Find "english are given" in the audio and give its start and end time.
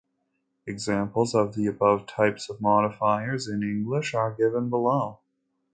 3.61-4.67